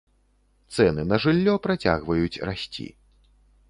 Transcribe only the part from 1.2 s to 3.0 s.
жыллё працягваюць расці.